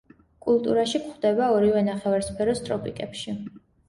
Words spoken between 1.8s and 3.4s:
ნახევარსფეროს ტროპიკებში.